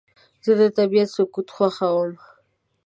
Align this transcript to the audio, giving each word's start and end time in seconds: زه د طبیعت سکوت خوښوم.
زه 0.45 0.51
د 0.59 0.61
طبیعت 0.77 1.09
سکوت 1.15 1.47
خوښوم. 1.55 2.11